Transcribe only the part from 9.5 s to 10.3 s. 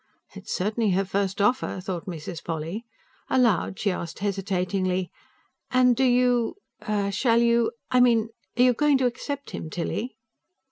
him, Tilly?"